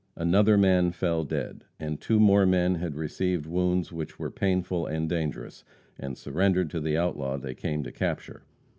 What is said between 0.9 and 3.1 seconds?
fell dead, and two more men had